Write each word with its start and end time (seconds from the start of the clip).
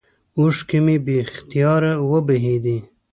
اوښکې 0.39 0.79
مې 0.85 0.95
بې 1.05 1.15
اختياره 1.23 1.93
وبهېدې. 2.09 2.77